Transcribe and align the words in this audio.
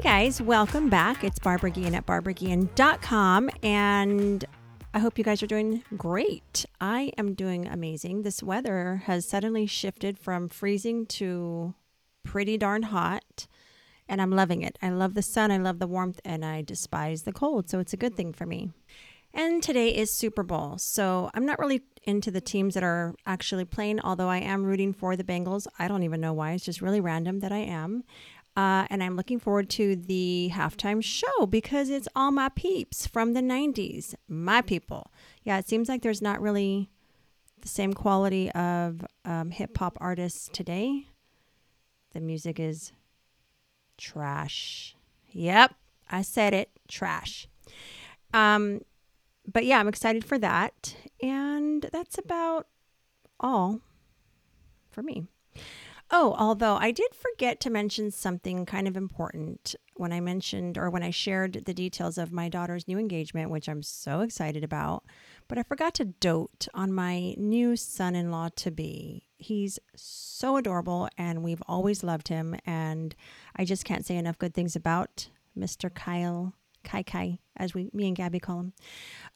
Hey 0.00 0.24
guys, 0.24 0.40
welcome 0.40 0.88
back. 0.88 1.22
It's 1.24 1.38
Barbara 1.38 1.68
Guillen 1.68 1.94
at 1.94 2.06
barbaraguillen.com 2.06 3.50
and 3.62 4.42
I 4.94 4.98
hope 4.98 5.18
you 5.18 5.24
guys 5.24 5.42
are 5.42 5.46
doing 5.46 5.84
great. 5.94 6.64
I 6.80 7.12
am 7.18 7.34
doing 7.34 7.68
amazing. 7.68 8.22
This 8.22 8.42
weather 8.42 9.02
has 9.04 9.28
suddenly 9.28 9.66
shifted 9.66 10.18
from 10.18 10.48
freezing 10.48 11.04
to 11.06 11.74
pretty 12.24 12.56
darn 12.56 12.84
hot 12.84 13.46
and 14.08 14.22
I'm 14.22 14.30
loving 14.30 14.62
it. 14.62 14.78
I 14.80 14.88
love 14.88 15.12
the 15.12 15.20
sun, 15.20 15.50
I 15.50 15.58
love 15.58 15.80
the 15.80 15.86
warmth, 15.86 16.18
and 16.24 16.46
I 16.46 16.62
despise 16.62 17.24
the 17.24 17.32
cold, 17.32 17.68
so 17.68 17.78
it's 17.78 17.92
a 17.92 17.98
good 17.98 18.14
thing 18.14 18.32
for 18.32 18.46
me. 18.46 18.70
And 19.34 19.62
today 19.62 19.94
is 19.94 20.10
Super 20.10 20.42
Bowl, 20.42 20.78
so 20.78 21.30
I'm 21.34 21.44
not 21.44 21.58
really 21.58 21.82
into 22.04 22.30
the 22.30 22.40
teams 22.40 22.72
that 22.72 22.82
are 22.82 23.14
actually 23.26 23.66
playing, 23.66 24.00
although 24.00 24.30
I 24.30 24.38
am 24.38 24.64
rooting 24.64 24.94
for 24.94 25.14
the 25.14 25.22
Bengals. 25.22 25.66
I 25.78 25.86
don't 25.86 26.02
even 26.02 26.22
know 26.22 26.32
why, 26.32 26.52
it's 26.52 26.64
just 26.64 26.80
really 26.80 27.00
random 27.00 27.40
that 27.40 27.52
I 27.52 27.58
am. 27.58 28.02
Uh, 28.56 28.86
and 28.90 29.02
I'm 29.02 29.16
looking 29.16 29.38
forward 29.38 29.70
to 29.70 29.96
the 29.96 30.50
halftime 30.52 31.02
show 31.02 31.46
because 31.46 31.88
it's 31.88 32.08
all 32.16 32.30
my 32.30 32.48
peeps 32.48 33.06
from 33.06 33.32
the 33.32 33.40
90s, 33.40 34.14
my 34.28 34.60
people. 34.60 35.10
Yeah, 35.44 35.58
it 35.58 35.68
seems 35.68 35.88
like 35.88 36.02
there's 36.02 36.20
not 36.20 36.40
really 36.40 36.90
the 37.60 37.68
same 37.68 37.92
quality 37.92 38.50
of 38.52 39.04
um, 39.24 39.50
hip 39.50 39.76
hop 39.78 39.96
artists 40.00 40.48
today. 40.52 41.06
The 42.12 42.20
music 42.20 42.58
is 42.58 42.92
trash. 43.96 44.96
Yep, 45.30 45.74
I 46.10 46.22
said 46.22 46.52
it 46.52 46.70
trash. 46.88 47.46
Um, 48.34 48.80
but 49.46 49.64
yeah, 49.64 49.78
I'm 49.78 49.88
excited 49.88 50.24
for 50.24 50.38
that. 50.38 50.96
And 51.22 51.88
that's 51.92 52.18
about 52.18 52.66
all 53.38 53.80
for 54.90 55.02
me. 55.02 55.24
Oh, 56.12 56.34
although 56.36 56.76
I 56.76 56.90
did 56.90 57.14
forget 57.14 57.60
to 57.60 57.70
mention 57.70 58.10
something 58.10 58.66
kind 58.66 58.88
of 58.88 58.96
important 58.96 59.76
when 59.94 60.12
I 60.12 60.18
mentioned 60.18 60.76
or 60.76 60.90
when 60.90 61.04
I 61.04 61.10
shared 61.10 61.62
the 61.66 61.74
details 61.74 62.18
of 62.18 62.32
my 62.32 62.48
daughter's 62.48 62.88
new 62.88 62.98
engagement, 62.98 63.50
which 63.50 63.68
I'm 63.68 63.82
so 63.82 64.20
excited 64.20 64.64
about. 64.64 65.04
But 65.46 65.58
I 65.58 65.62
forgot 65.62 65.94
to 65.94 66.06
dote 66.06 66.66
on 66.74 66.92
my 66.92 67.34
new 67.36 67.76
son 67.76 68.16
in 68.16 68.32
law 68.32 68.48
to 68.56 68.72
be. 68.72 69.28
He's 69.38 69.78
so 69.94 70.56
adorable 70.56 71.08
and 71.16 71.44
we've 71.44 71.62
always 71.68 72.02
loved 72.02 72.26
him. 72.26 72.56
And 72.66 73.14
I 73.54 73.64
just 73.64 73.84
can't 73.84 74.04
say 74.04 74.16
enough 74.16 74.38
good 74.38 74.54
things 74.54 74.74
about 74.74 75.28
Mr. 75.56 75.92
Kyle. 75.94 76.54
Kai 76.82 77.02
Kai, 77.02 77.38
as 77.58 77.74
we, 77.74 77.90
me 77.92 78.08
and 78.08 78.16
Gabby 78.16 78.40
call 78.40 78.60
him. 78.60 78.72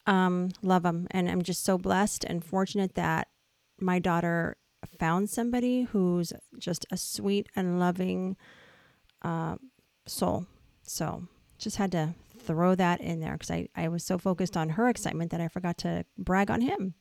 Um, 0.07 0.49
love 0.63 0.83
him. 0.83 1.07
And 1.11 1.29
I'm 1.29 1.43
just 1.43 1.63
so 1.63 1.77
blessed 1.77 2.23
and 2.23 2.43
fortunate 2.43 2.95
that 2.95 3.27
my 3.79 3.99
daughter 3.99 4.57
found 4.99 5.29
somebody 5.29 5.83
who's 5.83 6.33
just 6.57 6.85
a 6.91 6.97
sweet 6.97 7.47
and 7.55 7.79
loving 7.79 8.37
uh, 9.21 9.55
soul. 10.05 10.45
So 10.83 11.27
just 11.57 11.77
had 11.77 11.91
to 11.93 12.15
throw 12.39 12.75
that 12.75 13.01
in 13.01 13.19
there 13.19 13.33
because 13.33 13.51
I, 13.51 13.69
I 13.75 13.87
was 13.87 14.03
so 14.03 14.17
focused 14.17 14.55
on 14.55 14.69
her 14.69 14.87
excitement 14.89 15.31
that 15.31 15.41
I 15.41 15.47
forgot 15.47 15.77
to 15.79 16.05
brag 16.17 16.51
on 16.51 16.61
him. 16.61 16.93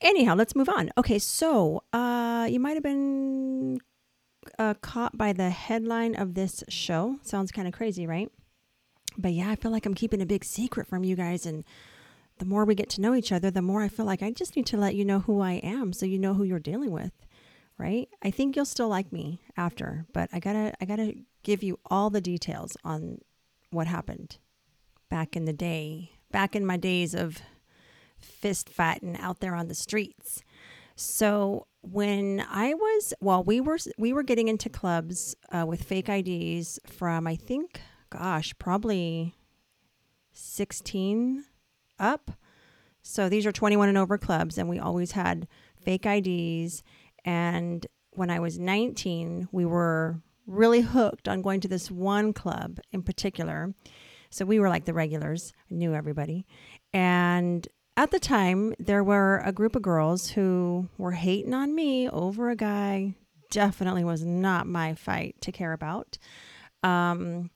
Anyhow, 0.00 0.34
let's 0.34 0.54
move 0.54 0.68
on. 0.68 0.90
Okay, 0.98 1.18
so 1.18 1.82
uh, 1.92 2.46
you 2.50 2.60
might 2.60 2.74
have 2.74 2.82
been 2.82 3.80
uh, 4.58 4.74
caught 4.74 5.16
by 5.16 5.32
the 5.32 5.50
headline 5.50 6.14
of 6.14 6.34
this 6.34 6.62
show. 6.68 7.18
Sounds 7.22 7.50
kind 7.50 7.66
of 7.66 7.72
crazy, 7.72 8.06
right? 8.06 8.30
But 9.16 9.32
yeah, 9.32 9.50
I 9.50 9.56
feel 9.56 9.70
like 9.70 9.86
I'm 9.86 9.94
keeping 9.94 10.20
a 10.20 10.26
big 10.26 10.44
secret 10.44 10.86
from 10.86 11.04
you 11.04 11.16
guys 11.16 11.46
and 11.46 11.64
the 12.38 12.44
more 12.44 12.64
we 12.64 12.74
get 12.74 12.88
to 12.90 13.00
know 13.00 13.14
each 13.14 13.32
other, 13.32 13.50
the 13.50 13.62
more 13.62 13.82
I 13.82 13.88
feel 13.88 14.06
like 14.06 14.22
I 14.22 14.30
just 14.30 14.56
need 14.56 14.66
to 14.66 14.76
let 14.76 14.94
you 14.94 15.04
know 15.04 15.20
who 15.20 15.40
I 15.40 15.54
am 15.54 15.92
so 15.92 16.06
you 16.06 16.18
know 16.18 16.34
who 16.34 16.44
you're 16.44 16.58
dealing 16.58 16.90
with, 16.90 17.12
right? 17.78 18.08
I 18.22 18.30
think 18.30 18.56
you'll 18.56 18.64
still 18.64 18.88
like 18.88 19.12
me 19.12 19.40
after, 19.56 20.06
but 20.12 20.28
I 20.32 20.40
got 20.40 20.54
to 20.54 20.72
I 20.80 20.84
got 20.84 20.96
to 20.96 21.14
give 21.42 21.62
you 21.62 21.78
all 21.86 22.10
the 22.10 22.20
details 22.20 22.76
on 22.84 23.18
what 23.70 23.86
happened 23.86 24.38
back 25.08 25.36
in 25.36 25.44
the 25.44 25.52
day, 25.52 26.12
back 26.32 26.56
in 26.56 26.66
my 26.66 26.76
days 26.76 27.14
of 27.14 27.40
fist 28.18 28.68
fighting 28.68 29.16
out 29.18 29.40
there 29.40 29.54
on 29.54 29.68
the 29.68 29.74
streets. 29.74 30.42
So 30.96 31.66
when 31.82 32.44
I 32.48 32.74
was 32.74 33.14
well, 33.20 33.44
we 33.44 33.60
were 33.60 33.78
we 33.98 34.12
were 34.12 34.22
getting 34.22 34.48
into 34.48 34.68
clubs 34.68 35.36
uh, 35.52 35.64
with 35.66 35.82
fake 35.82 36.08
IDs 36.08 36.80
from 36.86 37.26
I 37.26 37.36
think, 37.36 37.80
gosh, 38.10 38.54
probably 38.58 39.34
sixteen 40.32 41.44
up. 41.98 42.30
So 43.02 43.28
these 43.28 43.46
are 43.46 43.52
21 43.52 43.88
and 43.88 43.98
over 43.98 44.16
clubs, 44.16 44.56
and 44.56 44.68
we 44.68 44.78
always 44.78 45.12
had 45.12 45.46
fake 45.76 46.06
IDs. 46.06 46.82
And 47.24 47.86
when 48.12 48.30
I 48.30 48.40
was 48.40 48.58
19, 48.58 49.48
we 49.52 49.64
were 49.64 50.20
really 50.46 50.80
hooked 50.80 51.28
on 51.28 51.42
going 51.42 51.60
to 51.60 51.68
this 51.68 51.90
one 51.90 52.32
club 52.32 52.78
in 52.92 53.02
particular. 53.02 53.74
So 54.30 54.44
we 54.44 54.58
were 54.58 54.68
like 54.68 54.84
the 54.84 54.94
regulars, 54.94 55.52
knew 55.70 55.94
everybody. 55.94 56.46
And 56.92 57.66
at 57.96 58.10
the 58.10 58.18
time, 58.18 58.74
there 58.78 59.04
were 59.04 59.40
a 59.44 59.52
group 59.52 59.76
of 59.76 59.82
girls 59.82 60.30
who 60.30 60.88
were 60.98 61.12
hating 61.12 61.54
on 61.54 61.74
me 61.74 62.08
over 62.08 62.50
a 62.50 62.56
guy. 62.56 63.14
Definitely 63.50 64.02
was 64.02 64.24
not 64.24 64.66
my 64.66 64.94
fight 64.94 65.36
to 65.42 65.52
care 65.52 65.72
about. 65.72 66.18
Um, 66.82 67.50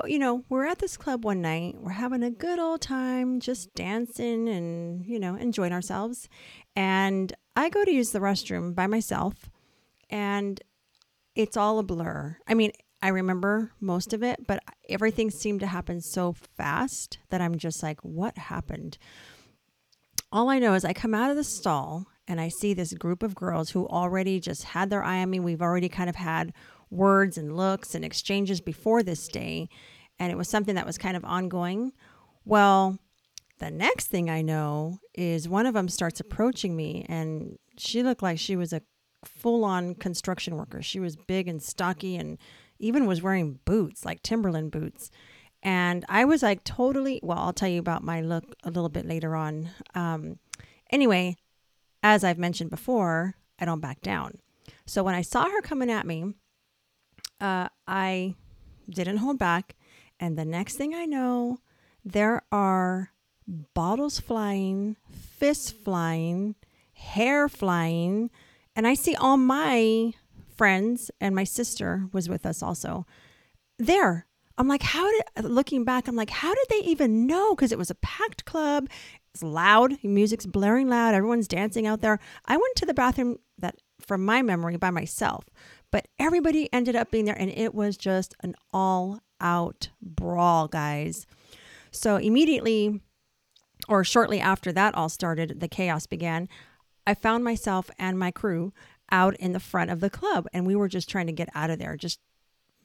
but 0.00 0.12
you 0.12 0.18
know, 0.20 0.44
we're 0.48 0.64
at 0.64 0.78
this 0.78 0.96
club 0.96 1.24
one 1.24 1.42
night, 1.42 1.74
we're 1.80 1.90
having 1.90 2.22
a 2.22 2.30
good 2.30 2.60
old 2.60 2.80
time, 2.80 3.40
just 3.40 3.74
dancing 3.74 4.48
and, 4.48 5.04
you 5.04 5.18
know, 5.18 5.34
enjoying 5.34 5.72
ourselves. 5.72 6.28
And 6.76 7.32
I 7.56 7.68
go 7.68 7.84
to 7.84 7.90
use 7.90 8.12
the 8.12 8.20
restroom 8.20 8.76
by 8.76 8.86
myself 8.86 9.50
and 10.08 10.60
it's 11.34 11.56
all 11.56 11.80
a 11.80 11.82
blur. 11.82 12.36
I 12.46 12.54
mean, 12.54 12.70
I 13.02 13.08
remember 13.08 13.72
most 13.80 14.12
of 14.12 14.22
it, 14.22 14.46
but 14.46 14.62
everything 14.88 15.32
seemed 15.32 15.60
to 15.60 15.66
happen 15.66 16.00
so 16.00 16.32
fast 16.32 17.18
that 17.30 17.40
I'm 17.40 17.58
just 17.58 17.82
like, 17.82 18.00
what 18.02 18.38
happened? 18.38 18.98
All 20.30 20.48
I 20.48 20.60
know 20.60 20.74
is 20.74 20.84
I 20.84 20.92
come 20.92 21.14
out 21.14 21.30
of 21.30 21.36
the 21.36 21.42
stall 21.42 22.06
and 22.28 22.40
I 22.40 22.50
see 22.50 22.72
this 22.72 22.92
group 22.92 23.24
of 23.24 23.34
girls 23.34 23.70
who 23.70 23.88
already 23.88 24.38
just 24.38 24.62
had 24.62 24.90
their 24.90 25.02
eye 25.02 25.22
on 25.22 25.30
me. 25.30 25.40
We've 25.40 25.62
already 25.62 25.88
kind 25.88 26.08
of 26.08 26.14
had 26.14 26.52
words 26.90 27.38
and 27.38 27.56
looks 27.56 27.94
and 27.94 28.04
exchanges 28.04 28.60
before 28.60 29.02
this 29.02 29.28
day. 29.28 29.68
And 30.18 30.32
it 30.32 30.36
was 30.36 30.48
something 30.48 30.74
that 30.74 30.86
was 30.86 30.98
kind 30.98 31.16
of 31.16 31.24
ongoing. 31.24 31.92
Well, 32.44 32.98
the 33.58 33.70
next 33.70 34.06
thing 34.06 34.30
I 34.30 34.42
know 34.42 34.98
is 35.14 35.48
one 35.48 35.66
of 35.66 35.74
them 35.74 35.88
starts 35.88 36.20
approaching 36.20 36.76
me, 36.76 37.04
and 37.08 37.58
she 37.76 38.02
looked 38.02 38.22
like 38.22 38.38
she 38.38 38.56
was 38.56 38.72
a 38.72 38.82
full 39.24 39.64
on 39.64 39.94
construction 39.94 40.56
worker. 40.56 40.82
She 40.82 41.00
was 41.00 41.16
big 41.16 41.48
and 41.48 41.62
stocky 41.62 42.16
and 42.16 42.38
even 42.78 43.06
was 43.06 43.22
wearing 43.22 43.58
boots, 43.64 44.04
like 44.04 44.22
Timberland 44.22 44.70
boots. 44.70 45.10
And 45.62 46.04
I 46.08 46.24
was 46.24 46.42
like 46.42 46.62
totally, 46.62 47.20
well, 47.22 47.38
I'll 47.38 47.52
tell 47.52 47.68
you 47.68 47.80
about 47.80 48.04
my 48.04 48.20
look 48.20 48.44
a 48.62 48.70
little 48.70 48.88
bit 48.88 49.06
later 49.06 49.34
on. 49.34 49.70
Um, 49.94 50.38
anyway, 50.90 51.36
as 52.02 52.22
I've 52.22 52.38
mentioned 52.38 52.70
before, 52.70 53.34
I 53.58 53.64
don't 53.64 53.80
back 53.80 54.00
down. 54.00 54.38
So 54.86 55.02
when 55.02 55.16
I 55.16 55.22
saw 55.22 55.48
her 55.48 55.60
coming 55.60 55.90
at 55.90 56.06
me, 56.06 56.34
uh, 57.40 57.68
I 57.86 58.34
didn't 58.88 59.18
hold 59.18 59.38
back. 59.38 59.76
And 60.20 60.36
the 60.36 60.44
next 60.44 60.76
thing 60.76 60.94
I 60.94 61.06
know, 61.06 61.58
there 62.04 62.42
are 62.50 63.12
bottles 63.46 64.20
flying, 64.20 64.96
fists 65.10 65.70
flying, 65.70 66.54
hair 66.92 67.48
flying. 67.48 68.30
And 68.74 68.86
I 68.86 68.94
see 68.94 69.14
all 69.14 69.36
my 69.36 70.12
friends, 70.56 71.10
and 71.20 71.34
my 71.34 71.44
sister 71.44 72.08
was 72.12 72.28
with 72.28 72.44
us 72.44 72.62
also, 72.62 73.06
there. 73.78 74.26
I'm 74.56 74.66
like, 74.66 74.82
how 74.82 75.08
did, 75.10 75.44
looking 75.44 75.84
back, 75.84 76.08
I'm 76.08 76.16
like, 76.16 76.30
how 76.30 76.52
did 76.52 76.66
they 76.68 76.84
even 76.88 77.26
know? 77.26 77.54
Because 77.54 77.70
it 77.70 77.78
was 77.78 77.90
a 77.90 77.96
packed 77.96 78.44
club. 78.44 78.88
It's 79.32 79.42
loud. 79.42 80.02
Music's 80.02 80.46
blaring 80.46 80.88
loud. 80.88 81.14
Everyone's 81.14 81.46
dancing 81.46 81.86
out 81.86 82.00
there. 82.00 82.18
I 82.44 82.56
went 82.56 82.74
to 82.76 82.86
the 82.86 82.94
bathroom 82.94 83.38
that, 83.58 83.76
from 84.00 84.24
my 84.24 84.42
memory, 84.42 84.76
by 84.76 84.90
myself. 84.90 85.44
But 85.90 86.08
everybody 86.18 86.72
ended 86.72 86.96
up 86.96 87.10
being 87.10 87.24
there, 87.24 87.38
and 87.38 87.50
it 87.50 87.74
was 87.74 87.96
just 87.96 88.34
an 88.40 88.54
all 88.72 89.20
out 89.40 89.88
brawl, 90.02 90.68
guys. 90.68 91.26
So 91.90 92.16
immediately, 92.16 93.00
or 93.88 94.04
shortly 94.04 94.40
after 94.40 94.72
that 94.72 94.94
all 94.94 95.08
started, 95.08 95.60
the 95.60 95.68
chaos 95.68 96.06
began. 96.06 96.48
I 97.06 97.14
found 97.14 97.42
myself 97.44 97.90
and 97.98 98.18
my 98.18 98.30
crew 98.30 98.72
out 99.10 99.34
in 99.36 99.52
the 99.52 99.60
front 99.60 99.90
of 99.90 100.00
the 100.00 100.10
club, 100.10 100.46
and 100.52 100.66
we 100.66 100.76
were 100.76 100.88
just 100.88 101.08
trying 101.08 101.26
to 101.26 101.32
get 101.32 101.48
out 101.54 101.70
of 101.70 101.78
there, 101.78 101.96
just 101.96 102.20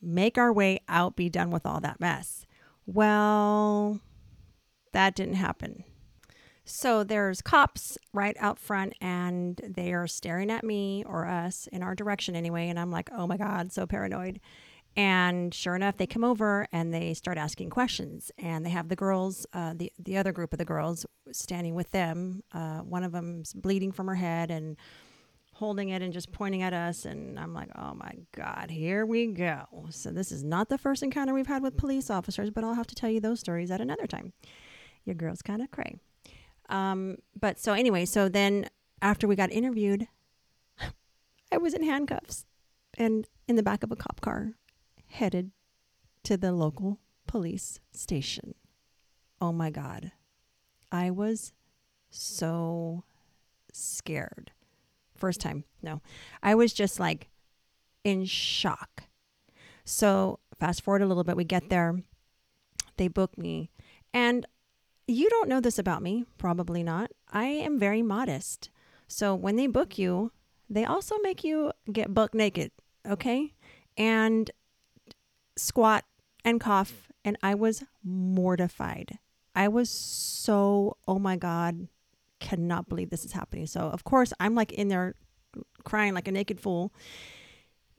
make 0.01 0.38
our 0.38 0.53
way 0.53 0.79
out, 0.88 1.15
be 1.15 1.29
done 1.29 1.49
with 1.49 1.65
all 1.65 1.81
that 1.81 1.99
mess. 1.99 2.45
Well, 2.85 3.99
that 4.94 5.15
didn't 5.15 5.35
happen. 5.35 5.83
So 6.65 7.04
there's 7.04 7.42
cops 7.42 7.98
right 8.13 8.38
out 8.39 8.57
front 8.57 8.94
and 9.01 9.60
they 9.68 9.94
are 9.94 10.07
staring 10.07 10.50
at 10.50 10.63
me 10.63 11.04
or 11.06 11.27
us 11.27 11.68
in 11.71 11.83
our 11.83 11.94
direction 11.94 12.36
anyway. 12.36 12.69
And 12.69 12.80
I'm 12.80 12.92
like, 12.92 13.10
oh 13.12 13.27
my 13.27 13.38
God, 13.38 13.71
so 13.71 13.86
paranoid. 13.86 14.39
And 14.95 15.54
sure 15.54 15.75
enough, 15.75 15.98
they 15.98 16.07
come 16.07 16.24
over 16.24 16.68
and 16.71 16.94
they 16.94 17.13
start 17.15 17.38
asking 17.38 17.71
questions. 17.71 18.31
And 18.38 18.65
they 18.65 18.69
have 18.69 18.89
the 18.89 18.95
girls, 18.95 19.45
uh, 19.51 19.74
the, 19.75 19.92
the 20.00 20.18
other 20.18 20.31
group 20.31 20.54
of 20.54 20.60
the 20.60 20.65
girls, 20.65 21.06
standing 21.31 21.75
with 21.75 21.92
them. 21.92 22.44
Uh, 22.54 22.80
one 22.80 23.04
of 23.04 23.12
them's 23.12 23.54
bleeding 23.54 23.92
from 23.92 24.07
her 24.07 24.16
head 24.16 24.51
and 24.51 24.77
holding 25.54 25.89
it 25.89 26.01
and 26.01 26.13
just 26.13 26.31
pointing 26.31 26.62
at 26.62 26.74
us. 26.74 27.06
And 27.06 27.39
I'm 27.39 27.54
like, 27.54 27.69
oh 27.75 27.94
my 27.95 28.13
God, 28.36 28.69
here 28.69 29.06
we 29.06 29.27
go. 29.27 29.88
So 29.89 30.12
this 30.12 30.31
is 30.31 30.44
not 30.44 30.69
the 30.69 30.77
first 30.77 31.04
encounter 31.04 31.33
we've 31.33 31.48
had 31.48 31.63
with 31.63 31.75
police 31.75 32.09
officers, 32.09 32.51
but 32.51 32.63
I'll 32.63 32.75
have 32.75 32.88
to 32.88 32.95
tell 32.95 33.09
you 33.09 33.19
those 33.19 33.39
stories 33.39 33.71
at 33.71 33.81
another 33.81 34.07
time. 34.07 34.33
Your 35.06 35.16
girl's 35.16 35.42
kind 35.42 35.62
of 35.62 35.71
cray. 35.71 35.98
Um, 36.69 37.18
but 37.39 37.60
so 37.60 37.74
anyway, 37.74 38.06
so 38.06 38.30
then 38.30 38.69
after 39.01 39.27
we 39.27 39.36
got 39.36 39.51
interviewed, 39.51 40.07
I 41.51 41.57
was 41.57 41.74
in 41.74 41.83
handcuffs 41.83 42.45
and 42.98 43.27
in 43.48 43.56
the 43.56 43.63
back 43.63 43.83
of 43.83 43.92
a 43.92 43.95
cop 43.95 44.21
car 44.21 44.54
headed 45.07 45.51
to 46.24 46.38
the 46.38 46.51
local 46.51 47.00
police 47.27 47.80
station. 47.92 48.56
Oh 49.42 49.51
my 49.51 49.69
God. 49.69 50.12
I 50.92 51.12
was 51.12 51.54
so 52.10 53.04
scared. 53.71 54.51
First 55.16 55.42
time, 55.42 55.63
no. 55.81 56.01
I 56.42 56.56
was 56.56 56.74
just 56.74 57.00
like 57.00 57.30
in 58.04 58.25
shock. 58.25 59.04
So, 59.86 60.39
fast 60.59 60.81
forward 60.81 61.01
a 61.01 61.06
little 61.06 61.24
bit, 61.24 61.36
we 61.36 61.44
get 61.44 61.69
there. 61.69 62.00
They 62.98 63.07
book 63.07 63.38
me. 63.38 63.69
And 64.13 64.45
you 65.07 65.29
don't 65.29 65.50
know 65.50 65.59
this 65.59 65.79
about 65.79 66.01
me, 66.01 66.25
probably 66.38 66.83
not. 66.83 67.11
I 67.31 67.45
am 67.45 67.79
very 67.79 68.01
modest. 68.01 68.69
So 69.07 69.35
when 69.35 69.55
they 69.55 69.67
book 69.67 69.97
you, 69.97 70.31
they 70.69 70.85
also 70.85 71.17
make 71.19 71.44
you 71.44 71.71
get 71.91 72.13
buck 72.13 72.33
naked, 72.33 72.71
okay? 73.07 73.53
And 73.97 74.50
squat 75.57 76.05
and 76.44 76.59
cough. 76.59 77.11
And 77.25 77.38
I 77.44 77.55
was 77.55 77.83
mortified. 78.03 79.19
I 79.55 79.67
was 79.67 79.89
so, 79.89 80.97
oh 81.07 81.19
my 81.19 81.38
God, 81.38 81.88
cannot 82.39 82.89
believe 82.89 83.09
this 83.09 83.23
is 83.23 83.33
happening. 83.33 83.67
So, 83.67 83.81
of 83.81 84.03
course, 84.03 84.33
I'm 84.39 84.56
like 84.56 84.71
in 84.71 84.88
there 84.88 85.15
crying 85.83 86.13
like 86.13 86.27
a 86.27 86.31
naked 86.31 86.59
fool 86.59 86.91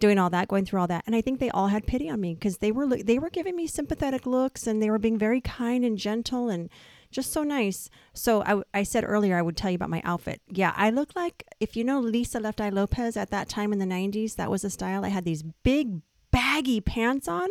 doing 0.00 0.18
all 0.18 0.30
that, 0.30 0.48
going 0.48 0.64
through 0.64 0.80
all 0.80 0.86
that. 0.88 1.04
And 1.06 1.14
I 1.14 1.20
think 1.20 1.38
they 1.38 1.50
all 1.50 1.68
had 1.68 1.86
pity 1.86 2.10
on 2.10 2.20
me 2.20 2.34
because 2.34 2.58
they 2.58 2.72
were 2.72 2.86
they 2.86 3.18
were 3.18 3.30
giving 3.30 3.56
me 3.56 3.66
sympathetic 3.66 4.26
looks 4.26 4.66
and 4.66 4.82
they 4.82 4.90
were 4.90 4.98
being 4.98 5.18
very 5.18 5.40
kind 5.40 5.84
and 5.84 5.96
gentle 5.96 6.48
and 6.48 6.68
just 7.14 7.32
so 7.32 7.42
nice. 7.42 7.88
So 8.12 8.42
I, 8.42 8.62
I 8.78 8.82
said 8.82 9.04
earlier 9.06 9.36
I 9.36 9.42
would 9.42 9.56
tell 9.56 9.70
you 9.70 9.76
about 9.76 9.90
my 9.90 10.02
outfit. 10.04 10.40
Yeah, 10.48 10.72
I 10.76 10.90
look 10.90 11.16
like 11.16 11.44
if 11.60 11.76
you 11.76 11.84
know 11.84 12.00
Lisa 12.00 12.40
Left 12.40 12.60
Eye 12.60 12.70
Lopes 12.70 13.16
at 13.16 13.30
that 13.30 13.48
time 13.48 13.72
in 13.72 13.78
the 13.78 13.86
90s, 13.86 14.36
that 14.36 14.50
was 14.50 14.64
a 14.64 14.70
style. 14.70 15.04
I 15.04 15.08
had 15.08 15.24
these 15.24 15.42
big 15.42 16.02
baggy 16.30 16.80
pants 16.80 17.28
on 17.28 17.48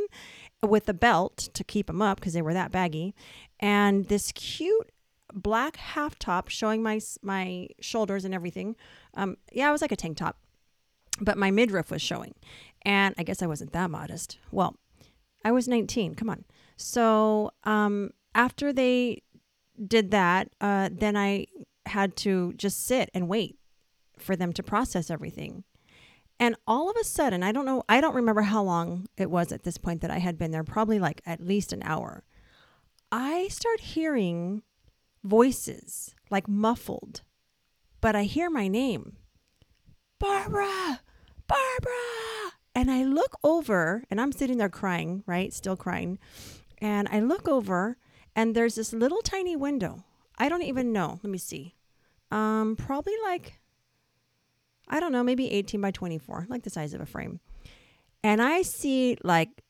with 0.61 0.87
a 0.89 0.93
belt 0.93 1.37
to 1.53 1.63
keep 1.63 1.87
them 1.87 2.01
up 2.01 2.19
because 2.19 2.33
they 2.33 2.41
were 2.41 2.53
that 2.53 2.71
baggy 2.71 3.15
and 3.59 4.07
this 4.09 4.33
cute 4.33 4.91
black 5.33 5.77
half 5.77 6.19
top 6.19 6.49
showing 6.49 6.83
my 6.83 6.99
my 7.21 7.67
shoulders 7.79 8.25
and 8.25 8.33
everything. 8.33 8.75
Um, 9.15 9.37
yeah, 9.51 9.69
it 9.69 9.71
was 9.71 9.81
like 9.81 9.93
a 9.93 9.95
tank 9.95 10.17
top 10.17 10.37
but 11.19 11.37
my 11.37 11.51
midriff 11.51 11.91
was 11.91 12.01
showing. 12.01 12.33
And 12.83 13.15
I 13.17 13.23
guess 13.23 13.41
I 13.41 13.47
wasn't 13.47 13.73
that 13.73 13.89
modest. 13.89 14.39
Well, 14.51 14.75
I 15.45 15.51
was 15.51 15.67
19. 15.67 16.15
Come 16.15 16.29
on. 16.29 16.45
So 16.77 17.51
um, 17.63 18.11
after 18.35 18.73
they 18.73 19.21
did 19.85 20.11
that, 20.11 20.49
uh, 20.61 20.89
then 20.91 21.15
I 21.17 21.47
had 21.85 22.15
to 22.17 22.53
just 22.53 22.85
sit 22.85 23.09
and 23.13 23.27
wait 23.27 23.57
for 24.17 24.35
them 24.35 24.53
to 24.53 24.63
process 24.63 25.09
everything. 25.09 25.63
And 26.39 26.55
all 26.67 26.89
of 26.89 26.97
a 26.97 27.03
sudden, 27.03 27.43
I 27.43 27.51
don't 27.51 27.65
know, 27.65 27.83
I 27.87 28.01
don't 28.01 28.15
remember 28.15 28.41
how 28.41 28.63
long 28.63 29.07
it 29.17 29.29
was 29.29 29.51
at 29.51 29.63
this 29.63 29.77
point 29.77 30.01
that 30.01 30.11
I 30.11 30.17
had 30.17 30.37
been 30.37 30.51
there, 30.51 30.63
probably 30.63 30.99
like 30.99 31.21
at 31.25 31.45
least 31.45 31.73
an 31.73 31.83
hour. 31.83 32.23
I 33.11 33.47
start 33.49 33.79
hearing 33.79 34.63
voices, 35.23 36.15
like 36.29 36.47
muffled, 36.47 37.21
but 38.01 38.15
I 38.15 38.23
hear 38.23 38.49
my 38.49 38.67
name. 38.67 39.17
Barbara, 40.19 41.01
Barbara. 41.47 42.53
And 42.75 42.89
I 42.89 43.03
look 43.03 43.37
over 43.43 44.03
and 44.09 44.19
I'm 44.19 44.31
sitting 44.31 44.57
there 44.57 44.69
crying, 44.69 45.23
right? 45.27 45.53
Still 45.53 45.75
crying. 45.75 46.17
And 46.79 47.07
I 47.11 47.19
look 47.19 47.47
over 47.47 47.97
and 48.35 48.55
there's 48.55 48.75
this 48.75 48.93
little 48.93 49.21
tiny 49.21 49.55
window. 49.55 50.03
I 50.37 50.49
don't 50.49 50.63
even 50.63 50.91
know. 50.91 51.19
Let 51.23 51.29
me 51.29 51.37
see. 51.37 51.75
Um, 52.31 52.75
probably 52.75 53.13
like, 53.23 53.59
I 54.87 54.99
don't 54.99 55.11
know, 55.11 55.23
maybe 55.23 55.51
18 55.51 55.79
by 55.79 55.91
24, 55.91 56.47
like 56.49 56.63
the 56.63 56.69
size 56.69 56.93
of 56.93 57.01
a 57.01 57.05
frame. 57.05 57.39
And 58.23 58.41
I 58.41 58.61
see 58.61 59.17
like 59.23 59.63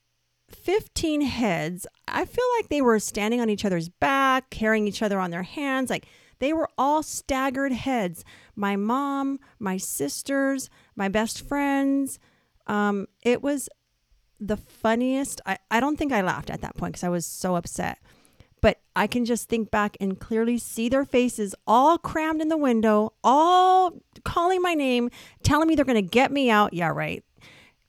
15 0.50 1.22
heads. 1.22 1.86
I 2.08 2.24
feel 2.24 2.44
like 2.58 2.68
they 2.68 2.80
were 2.80 2.98
standing 2.98 3.40
on 3.40 3.50
each 3.50 3.64
other's 3.64 3.88
back, 3.88 4.50
carrying 4.50 4.86
each 4.86 5.02
other 5.02 5.18
on 5.18 5.30
their 5.30 5.42
hands. 5.42 5.90
Like 5.90 6.06
they 6.38 6.52
were 6.52 6.68
all 6.78 7.02
staggered 7.02 7.72
heads. 7.72 8.24
My 8.54 8.76
mom, 8.76 9.40
my 9.58 9.76
sisters, 9.76 10.70
my 10.96 11.08
best 11.08 11.46
friends. 11.46 12.18
Um, 12.66 13.06
it 13.22 13.42
was 13.42 13.68
the 14.40 14.56
funniest. 14.56 15.40
I, 15.46 15.58
I 15.70 15.80
don't 15.80 15.96
think 15.96 16.12
I 16.12 16.22
laughed 16.22 16.50
at 16.50 16.60
that 16.62 16.76
point 16.76 16.94
because 16.94 17.04
I 17.04 17.08
was 17.08 17.26
so 17.26 17.56
upset. 17.56 17.98
But 18.64 18.80
I 18.96 19.06
can 19.06 19.26
just 19.26 19.50
think 19.50 19.70
back 19.70 19.94
and 20.00 20.18
clearly 20.18 20.56
see 20.56 20.88
their 20.88 21.04
faces 21.04 21.54
all 21.66 21.98
crammed 21.98 22.40
in 22.40 22.48
the 22.48 22.56
window, 22.56 23.12
all 23.22 23.92
calling 24.24 24.62
my 24.62 24.72
name, 24.72 25.10
telling 25.42 25.68
me 25.68 25.74
they're 25.74 25.84
going 25.84 26.02
to 26.02 26.10
get 26.10 26.32
me 26.32 26.48
out. 26.48 26.72
Yeah, 26.72 26.88
right. 26.88 27.22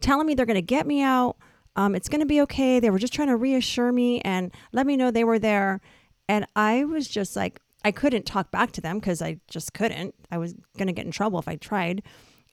Telling 0.02 0.28
me 0.28 0.34
they're 0.34 0.46
going 0.46 0.56
to 0.56 0.62
get 0.62 0.86
me 0.86 1.02
out. 1.02 1.38
Um, 1.78 1.96
it's 1.96 2.10
going 2.10 2.20
to 2.20 2.26
be 2.26 2.42
okay. 2.42 2.82
They 2.82 2.90
were 2.90 3.00
just 3.00 3.14
trying 3.14 3.30
to 3.30 3.38
reassure 3.38 3.94
me 3.94 4.20
and 4.20 4.52
let 4.74 4.86
me 4.86 4.98
know 4.98 5.12
they 5.12 5.24
were 5.24 5.40
there. 5.40 5.80
And 6.28 6.46
I 6.58 6.84
was 6.84 7.08
just 7.08 7.38
like, 7.38 7.62
I 7.86 7.92
couldn't 7.92 8.26
talk 8.26 8.52
back 8.52 8.74
to 8.74 8.82
them 8.82 9.00
because 9.00 9.22
I 9.22 9.40
just 9.48 9.74
couldn't. 9.74 10.14
I 10.30 10.38
was 10.38 10.56
going 10.78 10.88
to 10.88 10.94
get 10.94 11.06
in 11.06 11.12
trouble 11.14 11.40
if 11.40 11.48
I 11.48 11.56
tried. 11.56 12.04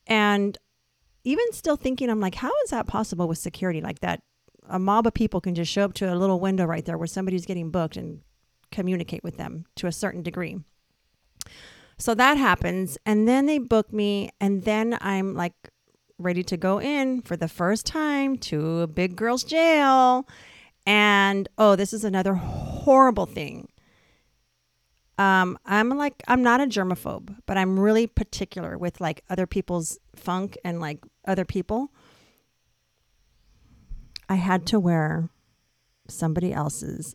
And 0.07 0.57
even 1.25 1.53
still 1.53 1.77
thinking, 1.77 2.09
I'm 2.09 2.21
like, 2.21 2.37
how 2.37 2.53
is 2.63 2.71
that 2.71 2.87
possible 2.87 3.27
with 3.27 3.39
security 3.39 3.81
like 3.81 3.99
that? 3.99 4.23
A 4.69 4.79
mob 4.79 5.07
of 5.07 5.15
people 5.15 5.41
can 5.41 5.55
just 5.55 5.71
show 5.71 5.85
up 5.85 5.95
to 5.95 6.13
a 6.13 6.17
little 6.17 6.41
window 6.41 6.65
right 6.65 6.85
there 6.85 6.97
where 6.97 7.07
somebody's 7.07 7.47
getting 7.47 7.71
booked 7.71 7.97
and 7.97 8.21
communicate 8.71 9.23
with 9.23 9.37
them 9.37 9.67
to 9.77 9.87
a 9.87 9.93
certain 9.93 10.23
degree. 10.23 10.59
So 11.99 12.15
that 12.15 12.37
happens. 12.37 12.99
And 13.05 13.29
then 13.29 13.47
they 13.47 13.59
book 13.59 13.93
me. 13.93 14.31
And 14.41 14.65
then 14.65 14.99
I'm 15.01 15.35
like 15.35 15.55
ready 16.19 16.43
to 16.45 16.57
go 16.57 16.81
in 16.81 17.23
for 17.23 17.37
the 17.37 17.49
first 17.49 17.87
time 17.87 18.37
to 18.39 18.81
a 18.81 18.87
big 18.87 19.17
girl's 19.17 19.45
jail. 19.45 20.27
And 20.87 21.49
oh, 21.59 21.77
this 21.77 21.93
is 21.93 22.05
another 22.05 22.35
horrible 22.35 23.27
thing. 23.27 23.69
Um, 25.19 25.59
I'm 25.67 25.91
like 25.91 26.23
I'm 26.27 26.43
not 26.43 26.61
a 26.61 26.67
germaphobe, 26.67 27.37
but 27.47 27.57
I'm 27.57 27.79
really 27.79 28.07
particular 28.07 28.79
with 28.79 29.01
like 29.01 29.23
other 29.29 29.47
people's 29.47 29.99
funk 30.17 30.57
and 30.65 30.81
like 30.81 30.99
other 31.27 31.45
people. 31.45 31.93
I 34.33 34.37
had 34.37 34.65
to 34.69 34.81
wear 34.81 35.29
somebody 36.09 36.55
else's. 36.55 37.15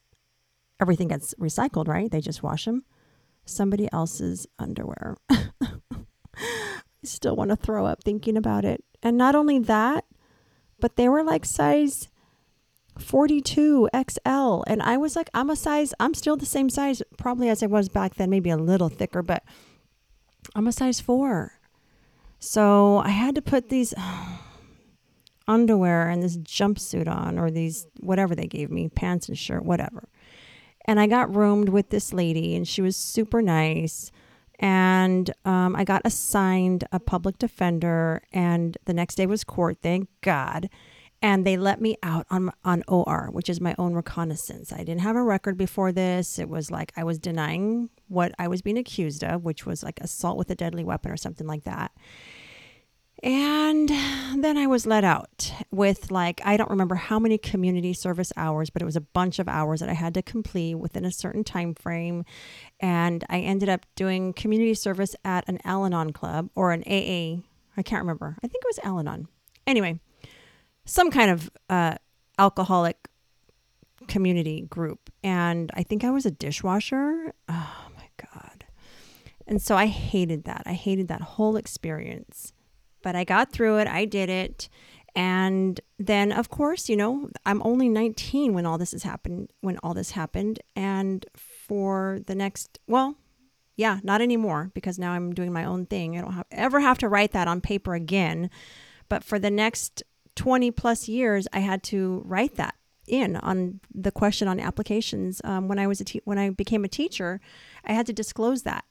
Everything 0.79 1.07
gets 1.07 1.33
recycled, 1.39 1.87
right? 1.87 2.11
They 2.11 2.21
just 2.21 2.43
wash 2.43 2.65
them. 2.65 2.83
Somebody 3.43 3.89
else's 3.91 4.45
underwear. 4.59 5.17
I 5.31 5.43
still 7.03 7.35
want 7.35 7.49
to 7.49 7.55
throw 7.55 7.87
up 7.87 8.03
thinking 8.03 8.37
about 8.37 8.65
it. 8.65 8.83
And 9.01 9.17
not 9.17 9.33
only 9.33 9.57
that, 9.57 10.05
but 10.79 10.95
they 10.95 11.09
were 11.09 11.23
like 11.23 11.43
size 11.43 12.07
42 12.99 13.89
XL. 13.95 14.61
And 14.67 14.83
I 14.83 14.97
was 14.97 15.15
like, 15.15 15.31
I'm 15.33 15.49
a 15.49 15.55
size, 15.55 15.95
I'm 15.99 16.13
still 16.13 16.37
the 16.37 16.45
same 16.45 16.69
size 16.69 17.01
probably 17.17 17.49
as 17.49 17.63
I 17.63 17.65
was 17.65 17.89
back 17.89 18.13
then, 18.13 18.29
maybe 18.29 18.51
a 18.51 18.57
little 18.57 18.89
thicker, 18.89 19.23
but 19.23 19.43
I'm 20.53 20.67
a 20.67 20.71
size 20.71 20.99
four. 20.99 21.53
So 22.37 22.99
I 22.99 23.09
had 23.09 23.33
to 23.33 23.41
put 23.41 23.69
these 23.69 23.95
underwear 25.47 26.09
and 26.09 26.21
this 26.21 26.37
jumpsuit 26.37 27.07
on, 27.07 27.37
or 27.37 27.49
these, 27.49 27.87
whatever 27.99 28.35
they 28.35 28.47
gave 28.47 28.69
me, 28.69 28.89
pants 28.89 29.27
and 29.27 29.37
shirt, 29.37 29.63
whatever. 29.63 30.09
And 30.85 30.99
I 30.99 31.07
got 31.07 31.35
roomed 31.35 31.69
with 31.69 31.89
this 31.89 32.13
lady, 32.13 32.55
and 32.55 32.67
she 32.67 32.81
was 32.81 32.95
super 32.95 33.41
nice. 33.41 34.11
And 34.59 35.29
um, 35.45 35.75
I 35.75 35.83
got 35.83 36.01
assigned 36.05 36.85
a 36.91 36.99
public 36.99 37.37
defender, 37.37 38.23
and 38.31 38.77
the 38.85 38.93
next 38.93 39.15
day 39.15 39.25
was 39.25 39.43
court, 39.43 39.77
thank 39.81 40.09
God 40.21 40.69
and 41.21 41.45
they 41.45 41.57
let 41.57 41.81
me 41.81 41.97
out 42.03 42.25
on 42.29 42.51
on 42.63 42.83
OR, 42.87 43.29
which 43.31 43.49
is 43.49 43.59
my 43.59 43.73
own 43.77 43.93
recognizance. 43.93 44.71
I 44.71 44.77
didn't 44.79 45.01
have 45.01 45.15
a 45.15 45.23
record 45.23 45.57
before 45.57 45.91
this. 45.91 46.37
It 46.37 46.49
was 46.49 46.69
like 46.69 46.93
I 46.95 47.03
was 47.03 47.17
denying 47.17 47.89
what 48.07 48.33
I 48.37 48.47
was 48.47 48.61
being 48.61 48.77
accused 48.77 49.23
of, 49.23 49.43
which 49.43 49.65
was 49.65 49.83
like 49.83 49.99
assault 49.99 50.37
with 50.37 50.49
a 50.51 50.55
deadly 50.55 50.83
weapon 50.83 51.11
or 51.11 51.17
something 51.17 51.47
like 51.47 51.63
that. 51.63 51.91
And 53.23 53.89
then 53.89 54.57
I 54.57 54.67
was 54.67 54.85
let 54.85 55.03
out 55.03 55.51
with 55.71 56.11
like 56.11 56.39
I 56.45 56.55
don't 56.55 56.69
remember 56.69 56.95
how 56.95 57.17
many 57.17 57.37
community 57.37 57.93
service 57.93 58.31
hours, 58.37 58.69
but 58.69 58.81
it 58.81 58.85
was 58.85 58.95
a 58.95 59.01
bunch 59.01 59.39
of 59.39 59.47
hours 59.47 59.79
that 59.79 59.89
I 59.89 59.93
had 59.93 60.13
to 60.15 60.21
complete 60.21 60.75
within 60.75 61.03
a 61.03 61.11
certain 61.11 61.43
time 61.43 61.73
frame. 61.73 62.25
And 62.79 63.23
I 63.29 63.39
ended 63.39 63.69
up 63.69 63.85
doing 63.95 64.33
community 64.33 64.75
service 64.75 65.15
at 65.25 65.47
an 65.47 65.59
Al-Anon 65.63 66.13
club 66.13 66.49
or 66.53 66.71
an 66.71 66.83
AA. 66.85 67.41
I 67.75 67.83
can't 67.83 68.01
remember. 68.01 68.37
I 68.43 68.47
think 68.47 68.63
it 68.63 68.69
was 68.69 68.79
Al-Anon. 68.83 69.27
Anyway, 69.65 69.99
some 70.85 71.09
kind 71.11 71.31
of 71.31 71.49
uh, 71.69 71.95
alcoholic 72.37 73.09
community 74.07 74.61
group. 74.61 75.09
And 75.23 75.71
I 75.73 75.83
think 75.83 76.03
I 76.03 76.11
was 76.11 76.25
a 76.25 76.31
dishwasher. 76.31 77.33
Oh 77.49 77.85
my 77.95 78.09
God. 78.33 78.65
And 79.47 79.61
so 79.61 79.75
I 79.75 79.87
hated 79.87 80.43
that. 80.45 80.63
I 80.65 80.73
hated 80.73 81.07
that 81.07 81.21
whole 81.21 81.57
experience. 81.57 82.53
But 83.07 83.15
I 83.15 83.23
got 83.23 83.53
through 83.53 83.77
it. 83.77 83.87
I 83.87 84.03
did 84.03 84.29
it. 84.29 84.67
And 85.15 85.79
then, 85.97 86.33
of 86.33 86.49
course, 86.49 86.89
you 86.89 86.97
know, 86.97 87.29
I'm 87.45 87.61
only 87.63 87.87
19 87.87 88.53
when 88.53 88.65
all 88.65 88.77
this 88.77 88.91
has 88.91 89.03
happened, 89.03 89.49
when 89.61 89.77
all 89.77 89.93
this 89.93 90.11
happened. 90.11 90.59
And 90.75 91.25
for 91.33 92.19
the 92.27 92.35
next, 92.35 92.79
well, 92.85 93.15
yeah, 93.77 94.01
not 94.03 94.19
anymore 94.19 94.71
because 94.73 94.99
now 94.99 95.13
I'm 95.13 95.33
doing 95.33 95.53
my 95.53 95.63
own 95.63 95.85
thing. 95.85 96.17
I 96.17 96.21
don't 96.21 96.33
have, 96.33 96.47
ever 96.51 96.81
have 96.81 96.97
to 96.97 97.07
write 97.07 97.31
that 97.31 97.47
on 97.47 97.61
paper 97.61 97.93
again. 97.95 98.49
But 99.07 99.23
for 99.23 99.39
the 99.39 99.49
next 99.49 100.03
20 100.35 100.69
plus 100.71 101.07
years, 101.07 101.47
I 101.53 101.59
had 101.59 101.83
to 101.83 102.23
write 102.25 102.55
that 102.55 102.75
in 103.07 103.37
on 103.37 103.79
the 103.95 104.11
question 104.11 104.49
on 104.49 104.59
applications. 104.59 105.39
Um, 105.45 105.69
when 105.69 105.79
I 105.79 105.87
was 105.87 106.01
a 106.01 106.03
te- 106.03 106.23
when 106.25 106.37
I 106.37 106.49
became 106.49 106.83
a 106.83 106.89
teacher, 106.89 107.39
I 107.85 107.93
had 107.93 108.05
to 108.07 108.11
disclose 108.11 108.63
that. 108.63 108.83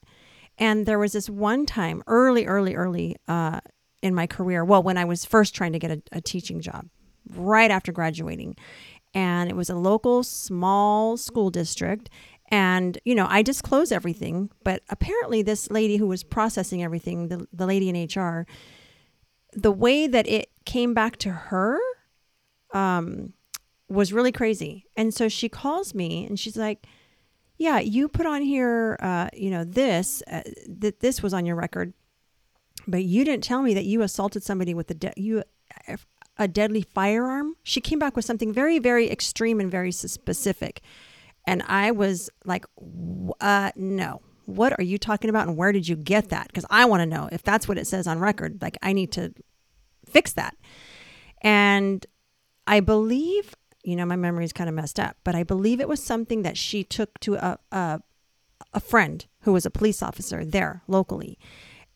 And 0.59 0.87
there 0.87 0.99
was 0.99 1.13
this 1.13 1.29
one 1.29 1.67
time, 1.67 2.03
early, 2.07 2.47
early, 2.47 2.75
early 2.75 3.17
uh, 3.29 3.61
in 4.07 4.15
my 4.15 4.27
career. 4.27 4.65
Well, 4.65 4.83
when 4.83 4.97
I 4.97 5.05
was 5.05 5.25
first 5.25 5.55
trying 5.55 5.73
to 5.73 5.79
get 5.79 5.91
a, 5.91 6.03
a 6.13 6.21
teaching 6.21 6.61
job, 6.61 6.87
right 7.35 7.71
after 7.71 7.93
graduating, 7.93 8.57
and 9.15 9.51
it 9.51 9.57
was 9.57 9.69
a 9.69 9.75
local 9.75 10.23
small 10.23 11.17
school 11.17 11.51
district. 11.51 12.11
And, 12.49 12.99
you 13.05 13.15
know, 13.15 13.27
I 13.29 13.43
disclose 13.43 13.91
everything, 13.91 14.51
but 14.63 14.83
apparently 14.89 15.43
this 15.43 15.71
lady 15.71 15.97
who 15.97 16.07
was 16.07 16.23
processing 16.23 16.83
everything, 16.83 17.29
the, 17.29 17.47
the 17.53 17.67
lady 17.67 17.89
in 17.89 17.97
HR, 17.97 18.47
the 19.53 19.73
way 19.73 20.07
that 20.07 20.29
it 20.29 20.51
came 20.65 20.95
back 20.95 21.17
to 21.17 21.31
her 21.31 21.79
um, 22.73 23.33
was 23.89 24.13
really 24.13 24.33
crazy. 24.33 24.87
And 24.97 25.13
so 25.13 25.29
she 25.29 25.49
calls 25.49 25.95
me 25.95 26.27
and 26.27 26.39
she's 26.39 26.57
like, 26.57 26.87
"Yeah, 27.57 27.79
you 27.79 28.09
put 28.09 28.27
on 28.27 28.43
here, 28.43 28.99
uh, 29.01 29.29
you 29.33 29.51
know, 29.51 29.65
this 29.65 30.23
uh, 30.31 30.43
that 30.69 31.01
this 31.01 31.23
was 31.23 31.33
on 31.33 31.47
your 31.47 31.57
record, 31.57 31.95
but 32.87 33.05
you 33.05 33.25
didn't 33.25 33.45
tell 33.45 33.63
me 33.63 33.75
that 33.75 33.85
you 33.85 34.03
assaulted 34.03 34.43
somebody 34.43 34.75
with 34.75 34.91
a 34.91 34.95
de- 34.95 35.13
you 35.17 35.43
a 36.39 36.49
deadly 36.49 36.83
firearm." 36.83 37.57
She 37.63 37.81
came 37.81 37.99
back 37.99 38.17
with 38.17 38.25
something 38.25 38.53
very, 38.53 38.79
very 38.79 39.11
extreme 39.11 39.61
and 39.61 39.71
very 39.71 39.93
specific, 39.93 40.83
and 41.47 41.63
I 41.67 41.91
was 41.91 42.31
like, 42.45 42.65
uh, 43.41 43.73
"No." 43.77 44.23
What 44.47 44.79
are 44.79 44.85
you 44.85 44.97
talking 44.97 45.29
about 45.29 45.49
and 45.49 45.57
where 45.57 45.73
did 45.73 45.89
you 45.89 45.97
get 45.97 46.29
that? 46.29 46.47
Because 46.47 46.65
I 46.71 46.85
want 46.85 47.01
to 47.01 47.07
know 47.07 47.29
if 47.33 47.43
that's 47.43 47.67
what 47.67 47.79
it 47.79 47.87
says 47.89 48.07
on 48.07 48.21
record. 48.21 48.63
Like, 48.63 48.79
I 48.81 48.93
need 48.93 49.11
to 49.11 49.35
fix 50.09 50.33
that. 50.35 50.57
And 51.43 52.07
I 52.65 52.79
believe 52.79 53.57
you 53.87 53.95
know, 53.95 54.05
my 54.05 54.17
memory 54.17 54.45
is 54.45 54.53
kind 54.53 54.69
of 54.69 54.75
messed 54.75 54.99
up, 54.99 55.17
but 55.23 55.37
I 55.37 55.45
believe 55.45 55.81
it 55.81 55.89
was 55.89 56.03
something 56.03 56.43
that 56.43 56.59
she 56.59 56.83
took 56.83 57.21
to 57.21 57.37
a, 57.37 57.59
a, 57.71 58.01
a 58.75 58.81
friend 58.81 59.25
who 59.43 59.53
was 59.53 59.65
a 59.65 59.71
police 59.71 60.03
officer 60.03 60.45
there 60.45 60.83
locally. 60.89 61.39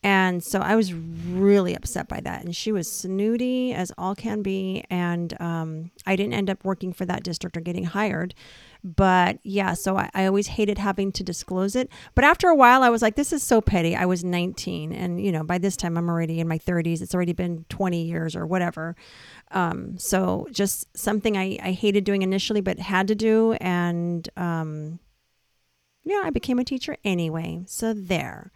And 0.02 0.42
so 0.42 0.60
I 0.60 0.76
was 0.76 0.94
really 0.94 1.74
upset 1.74 2.08
by 2.08 2.20
that. 2.20 2.42
And 2.42 2.56
she 2.56 2.72
was 2.72 2.90
snooty 2.90 3.74
as 3.74 3.92
all 3.98 4.14
can 4.14 4.40
be. 4.40 4.82
And 4.88 5.38
um, 5.40 5.90
I 6.06 6.16
didn't 6.16 6.32
end 6.32 6.48
up 6.48 6.64
working 6.64 6.94
for 6.94 7.04
that 7.04 7.22
district 7.22 7.56
or 7.56 7.60
getting 7.60 7.84
hired. 7.84 8.34
But 8.82 9.40
yeah, 9.42 9.74
so 9.74 9.98
I, 9.98 10.08
I, 10.14 10.24
always 10.24 10.46
hated 10.46 10.78
having 10.78 11.12
to 11.12 11.22
disclose 11.22 11.76
it. 11.76 11.90
But 12.14 12.24
after 12.24 12.48
a 12.48 12.54
while, 12.54 12.82
I 12.82 12.88
was 12.88 13.02
like, 13.02 13.14
this 13.14 13.30
is 13.30 13.42
so 13.42 13.60
petty. 13.60 13.94
I 13.94 14.06
was 14.06 14.24
19. 14.24 14.94
And, 14.94 15.22
you 15.22 15.30
know, 15.30 15.44
by 15.44 15.58
this 15.58 15.76
time, 15.76 15.98
I'm 15.98 16.08
already 16.08 16.40
in 16.40 16.48
my 16.48 16.56
30s. 16.56 17.02
It's 17.02 17.14
already 17.14 17.34
been 17.34 17.66
20 17.68 18.02
years 18.02 18.34
or 18.34 18.46
whatever. 18.46 18.96
Um, 19.50 19.98
so 19.98 20.46
just 20.50 20.96
something 20.96 21.36
I, 21.36 21.58
I 21.62 21.72
hated 21.72 22.04
doing 22.04 22.22
initially, 22.22 22.62
but 22.62 22.78
had 22.78 23.06
to 23.08 23.14
do. 23.14 23.52
And 23.60 24.26
um, 24.38 24.98
yeah, 26.04 26.22
I 26.24 26.30
became 26.30 26.58
a 26.58 26.64
teacher 26.64 26.96
anyway. 27.04 27.64
So 27.66 27.92
there. 27.92 28.50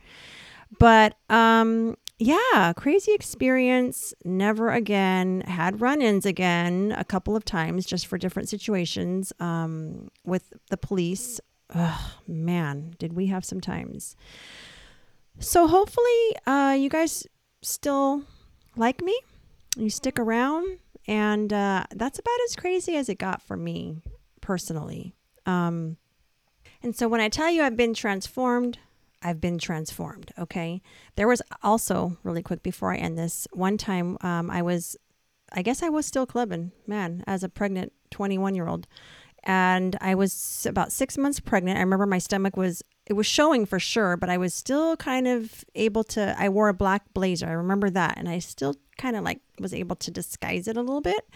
But 0.79 1.17
um, 1.31 1.97
yeah, 2.19 2.73
crazy 2.77 3.13
experience. 3.13 4.15
Never 4.25 4.71
again. 4.71 5.43
Had 5.43 5.81
run 5.81 6.01
ins 6.01 6.27
again 6.27 6.95
a 6.97 7.05
couple 7.05 7.37
of 7.37 7.45
times 7.45 7.85
just 7.85 8.07
for 8.07 8.19
different 8.19 8.49
situations 8.49 9.33
um, 9.41 10.09
with 10.25 10.53
the 10.71 10.77
police. 10.77 11.41
Ugh, 11.75 12.11
man, 12.27 12.95
did 12.99 13.15
we 13.15 13.27
have 13.27 13.45
some 13.45 13.61
times. 13.61 14.17
So 15.41 15.67
hopefully, 15.67 16.37
uh, 16.47 16.77
you 16.79 16.89
guys 16.89 17.27
still 17.63 18.23
like 18.77 19.03
me. 19.03 19.19
You 19.77 19.91
stick 19.91 20.19
around. 20.19 20.79
And 21.07 21.53
uh, 21.53 21.85
that's 21.91 22.19
about 22.19 22.39
as 22.47 22.57
crazy 22.57 22.97
as 22.97 23.09
it 23.09 23.19
got 23.19 23.43
for 23.43 23.57
me 23.57 23.97
personally. 24.41 25.15
Um, 25.47 25.97
and 26.83 26.97
so 26.97 27.09
when 27.09 27.21
I 27.21 27.29
tell 27.29 27.51
you 27.51 27.63
I've 27.63 27.77
been 27.77 27.95
transformed, 27.95 28.79
I've 29.25 29.41
been 29.41 29.59
transformed. 29.59 30.31
Okay. 30.39 30.83
There 31.17 31.27
was 31.27 31.43
also, 31.63 32.19
really 32.23 32.43
quick 32.43 32.63
before 32.63 32.93
I 32.93 32.99
end 32.99 33.19
this, 33.19 33.49
one 33.53 33.79
time 33.79 34.19
um, 34.21 34.51
I 34.51 34.63
was, 34.63 34.97
I 35.53 35.63
guess 35.63 35.83
I 35.83 35.89
was 35.89 36.07
still 36.07 36.27
clubbing, 36.27 36.73
man, 36.87 37.25
as 37.27 37.43
a 37.43 37.49
pregnant 37.49 37.93
21 38.11 38.55
year 38.55 38.69
old. 38.69 38.87
And 39.43 39.97
I 40.01 40.15
was 40.15 40.67
about 40.69 40.93
six 40.93 41.19
months 41.19 41.41
pregnant. 41.41 41.79
I 41.79 41.83
remember 41.83 42.07
my 42.07 42.19
stomach 42.19 42.57
was, 42.57 42.83
it 43.07 43.13
was 43.15 43.27
showing 43.27 43.67
for 43.67 43.79
sure, 43.79 44.17
but 44.17 44.31
I 44.31 44.39
was 44.39 44.55
still 44.55 44.97
kind 44.97 45.27
of 45.27 45.65
able 45.75 46.05
to, 46.05 46.35
I 46.39 46.49
wore 46.49 46.69
a 46.69 46.75
black 46.75 47.13
blazer. 47.13 47.47
I 47.47 47.53
remember 47.53 47.91
that. 47.91 48.17
And 48.19 48.29
I 48.29 48.39
still 48.39 48.75
kind 48.97 49.17
of 49.17 49.25
like 49.25 49.41
was 49.59 49.75
able 49.75 49.97
to 49.97 50.11
disguise 50.11 50.69
it 50.69 50.77
a 50.77 50.81
little 50.81 51.03
bit. 51.03 51.29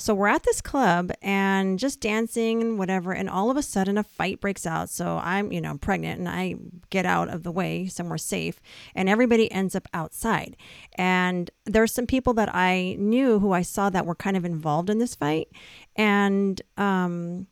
So 0.00 0.14
we're 0.14 0.28
at 0.28 0.44
this 0.44 0.62
club 0.62 1.12
and 1.20 1.78
just 1.78 2.00
dancing 2.00 2.62
and 2.62 2.78
whatever. 2.78 3.12
And 3.12 3.28
all 3.28 3.50
of 3.50 3.58
a 3.58 3.62
sudden, 3.62 3.98
a 3.98 4.02
fight 4.02 4.40
breaks 4.40 4.66
out. 4.66 4.88
So 4.88 5.20
I'm, 5.22 5.52
you 5.52 5.60
know, 5.60 5.76
pregnant 5.76 6.18
and 6.18 6.26
I 6.26 6.54
get 6.88 7.04
out 7.04 7.28
of 7.28 7.42
the 7.42 7.52
way 7.52 7.86
somewhere 7.86 8.16
safe. 8.16 8.60
And 8.94 9.10
everybody 9.10 9.52
ends 9.52 9.76
up 9.76 9.86
outside. 9.92 10.56
And 10.94 11.50
there's 11.66 11.92
some 11.92 12.06
people 12.06 12.32
that 12.34 12.54
I 12.54 12.96
knew 12.98 13.40
who 13.40 13.52
I 13.52 13.60
saw 13.60 13.90
that 13.90 14.06
were 14.06 14.14
kind 14.14 14.38
of 14.38 14.46
involved 14.46 14.88
in 14.88 14.98
this 14.98 15.14
fight. 15.14 15.48
And, 15.96 16.62
um, 16.78 17.46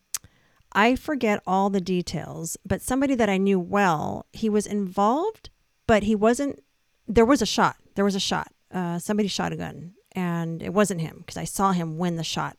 I 0.72 0.96
forget 0.96 1.42
all 1.46 1.68
the 1.70 1.80
details, 1.80 2.56
but 2.64 2.82
somebody 2.82 3.14
that 3.14 3.28
I 3.28 3.36
knew 3.36 3.58
well, 3.58 4.26
he 4.32 4.48
was 4.48 4.66
involved, 4.66 5.48
but 5.86 6.02
he 6.02 6.14
wasn't. 6.14 6.62
There 7.06 7.24
was 7.24 7.40
a 7.40 7.46
shot. 7.46 7.76
There 7.94 8.04
was 8.04 8.14
a 8.14 8.20
shot. 8.20 8.52
Uh, 8.70 8.98
somebody 8.98 9.28
shot 9.28 9.52
a 9.52 9.56
gun 9.56 9.94
and 10.18 10.64
it 10.64 10.74
wasn't 10.74 11.00
him 11.00 11.18
because 11.18 11.36
I 11.36 11.44
saw 11.44 11.70
him 11.70 11.96
when 11.96 12.16
the 12.16 12.24
shot 12.24 12.56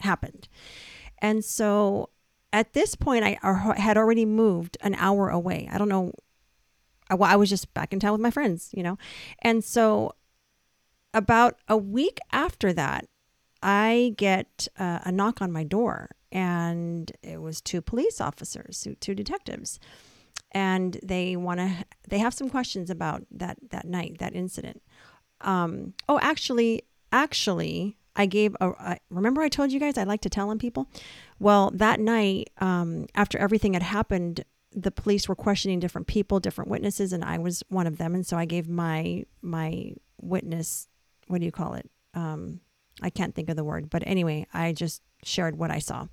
happened. 0.00 0.48
And 1.18 1.44
so 1.44 2.10
at 2.52 2.72
this 2.72 2.96
point, 2.96 3.22
I 3.22 3.38
had 3.76 3.96
already 3.96 4.24
moved 4.24 4.76
an 4.80 4.96
hour 4.96 5.28
away. 5.28 5.68
I 5.70 5.78
don't 5.78 5.88
know. 5.88 6.12
I, 7.08 7.14
I 7.14 7.36
was 7.36 7.48
just 7.48 7.72
back 7.74 7.92
in 7.92 8.00
town 8.00 8.10
with 8.10 8.20
my 8.20 8.32
friends, 8.32 8.70
you 8.72 8.82
know? 8.82 8.98
And 9.40 9.62
so 9.62 10.16
about 11.14 11.60
a 11.68 11.76
week 11.76 12.18
after 12.32 12.72
that, 12.72 13.06
I 13.62 14.14
get 14.16 14.66
uh, 14.76 14.98
a 15.04 15.12
knock 15.12 15.40
on 15.40 15.52
my 15.52 15.62
door, 15.62 16.10
and 16.32 17.10
it 17.22 17.40
was 17.40 17.60
two 17.60 17.80
police 17.80 18.20
officers, 18.20 18.86
two 18.98 19.14
detectives, 19.14 19.78
and 20.50 20.98
they 21.02 21.36
want 21.36 21.60
to. 21.60 21.84
They 22.08 22.18
have 22.18 22.34
some 22.34 22.50
questions 22.50 22.90
about 22.90 23.24
that 23.30 23.56
that 23.70 23.86
night, 23.86 24.18
that 24.18 24.34
incident. 24.34 24.82
Um, 25.40 25.94
oh, 26.08 26.18
actually, 26.20 26.82
actually, 27.12 27.96
I 28.14 28.26
gave 28.26 28.56
a. 28.60 28.72
I, 28.78 28.98
remember, 29.10 29.42
I 29.42 29.48
told 29.48 29.72
you 29.72 29.80
guys 29.80 29.98
I 29.98 30.04
like 30.04 30.22
to 30.22 30.30
tell 30.30 30.50
on 30.50 30.58
people. 30.58 30.88
Well, 31.38 31.70
that 31.74 32.00
night, 32.00 32.50
um, 32.58 33.06
after 33.14 33.38
everything 33.38 33.74
had 33.74 33.82
happened, 33.82 34.44
the 34.72 34.90
police 34.90 35.28
were 35.28 35.34
questioning 35.34 35.80
different 35.80 36.06
people, 36.06 36.40
different 36.40 36.70
witnesses, 36.70 37.12
and 37.12 37.24
I 37.24 37.38
was 37.38 37.62
one 37.68 37.86
of 37.86 37.98
them. 37.98 38.14
And 38.14 38.26
so 38.26 38.36
I 38.36 38.44
gave 38.44 38.68
my 38.68 39.24
my 39.42 39.92
witness. 40.20 40.88
What 41.28 41.40
do 41.40 41.44
you 41.44 41.52
call 41.52 41.74
it? 41.74 41.90
Um, 42.14 42.60
I 43.02 43.10
can't 43.10 43.34
think 43.34 43.50
of 43.50 43.56
the 43.56 43.64
word, 43.64 43.90
but 43.90 44.02
anyway, 44.06 44.46
I 44.54 44.72
just 44.72 45.02
shared 45.22 45.58
what 45.58 45.70
I 45.70 45.80
saw 45.80 46.06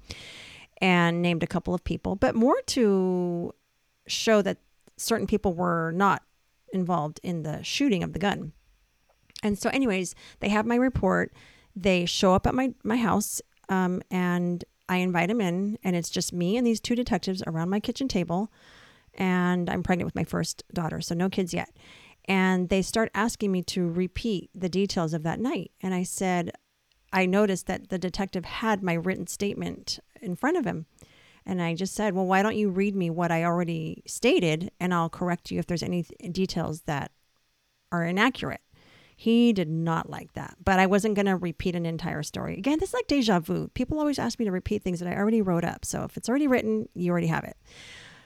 and 0.81 1.21
named 1.21 1.43
a 1.43 1.47
couple 1.47 1.73
of 1.73 1.83
people, 1.83 2.15
but 2.15 2.35
more 2.35 2.61
to 2.67 3.53
show 4.07 4.41
that 4.41 4.57
certain 4.97 5.27
people 5.27 5.53
were 5.53 5.91
not 5.91 6.23
involved 6.73 7.19
in 7.23 7.43
the 7.43 7.63
shooting 7.63 8.03
of 8.03 8.13
the 8.13 8.19
gun. 8.19 8.51
And 9.43 9.59
so, 9.59 9.69
anyways, 9.69 10.15
they 10.39 10.49
have 10.49 10.65
my 10.65 10.75
report. 10.75 11.33
They 11.75 12.05
show 12.05 12.33
up 12.33 12.47
at 12.47 12.55
my 12.55 12.73
my 12.83 12.97
house, 12.97 13.41
um, 13.69 14.01
and 14.09 14.63
I 14.89 14.97
invite 14.97 15.27
them 15.27 15.41
in, 15.41 15.77
and 15.83 15.95
it's 15.95 16.09
just 16.09 16.33
me 16.33 16.57
and 16.57 16.65
these 16.65 16.79
two 16.79 16.95
detectives 16.95 17.43
around 17.45 17.69
my 17.69 17.79
kitchen 17.79 18.07
table. 18.07 18.51
And 19.15 19.69
I'm 19.69 19.83
pregnant 19.83 20.07
with 20.07 20.15
my 20.15 20.23
first 20.23 20.63
daughter, 20.73 20.99
so 21.01 21.13
no 21.13 21.29
kids 21.29 21.53
yet. 21.53 21.69
And 22.25 22.69
they 22.69 22.81
start 22.81 23.11
asking 23.13 23.51
me 23.51 23.61
to 23.63 23.87
repeat 23.87 24.49
the 24.55 24.69
details 24.69 25.13
of 25.13 25.23
that 25.23 25.39
night. 25.39 25.71
And 25.81 25.93
I 25.93 26.03
said, 26.03 26.51
I 27.11 27.25
noticed 27.25 27.67
that 27.67 27.89
the 27.89 27.99
detective 27.99 28.45
had 28.45 28.81
my 28.81 28.93
written 28.93 29.27
statement 29.27 29.99
in 30.21 30.35
front 30.35 30.57
of 30.57 30.65
him. 30.65 30.87
And 31.45 31.61
I 31.61 31.75
just 31.75 31.93
said, 31.93 32.15
Well, 32.15 32.25
why 32.25 32.41
don't 32.41 32.55
you 32.55 32.69
read 32.69 32.95
me 32.95 33.09
what 33.09 33.31
I 33.31 33.43
already 33.43 34.03
stated 34.07 34.71
and 34.79 34.93
I'll 34.93 35.09
correct 35.09 35.51
you 35.51 35.59
if 35.59 35.67
there's 35.67 35.83
any 35.83 36.03
details 36.31 36.81
that 36.83 37.11
are 37.91 38.05
inaccurate. 38.05 38.61
He 39.15 39.53
did 39.53 39.69
not 39.69 40.09
like 40.09 40.33
that, 40.33 40.55
but 40.63 40.79
I 40.79 40.85
wasn't 40.85 41.15
going 41.15 41.27
to 41.27 41.35
repeat 41.35 41.75
an 41.75 41.85
entire 41.85 42.23
story. 42.23 42.57
Again, 42.57 42.79
this 42.79 42.89
is 42.89 42.93
like 42.93 43.07
deja 43.07 43.39
vu. 43.39 43.69
People 43.73 43.99
always 43.99 44.19
ask 44.19 44.39
me 44.39 44.45
to 44.45 44.51
repeat 44.51 44.83
things 44.83 44.99
that 44.99 45.07
I 45.07 45.15
already 45.15 45.41
wrote 45.41 45.63
up. 45.63 45.85
So 45.85 46.03
if 46.03 46.17
it's 46.17 46.29
already 46.29 46.47
written, 46.47 46.89
you 46.93 47.11
already 47.11 47.27
have 47.27 47.43
it. 47.43 47.57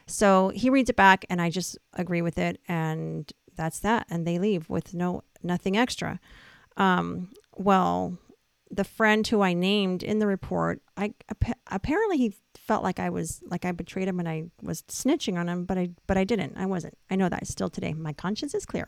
So 0.07 0.49
he 0.49 0.69
reads 0.69 0.89
it 0.89 0.95
back 0.95 1.25
and 1.29 1.41
I 1.41 1.49
just 1.49 1.77
agree 1.93 2.21
with 2.21 2.37
it 2.37 2.61
and 2.67 3.31
that's 3.55 3.79
that 3.79 4.07
and 4.09 4.25
they 4.25 4.39
leave 4.39 4.69
with 4.69 4.93
no 4.93 5.23
nothing 5.43 5.75
extra. 5.75 6.19
Um, 6.77 7.29
well, 7.55 8.17
the 8.69 8.83
friend 8.83 9.27
who 9.27 9.41
I 9.41 9.53
named 9.53 10.03
in 10.03 10.19
the 10.19 10.27
report, 10.27 10.81
I 10.95 11.13
apparently 11.67 12.17
he 12.17 12.35
felt 12.55 12.83
like 12.83 12.99
I 12.99 13.09
was 13.09 13.41
like 13.45 13.65
I 13.65 13.71
betrayed 13.71 14.07
him 14.07 14.19
and 14.19 14.27
I 14.27 14.45
was 14.61 14.83
snitching 14.83 15.37
on 15.37 15.49
him, 15.49 15.65
but 15.65 15.77
I 15.77 15.89
but 16.05 16.17
I 16.17 16.23
didn't. 16.23 16.57
I 16.57 16.65
wasn't. 16.65 16.97
I 17.09 17.15
know 17.15 17.29
that 17.29 17.47
still 17.47 17.69
today. 17.69 17.93
My 17.93 18.13
conscience 18.13 18.53
is 18.53 18.65
clear. 18.65 18.87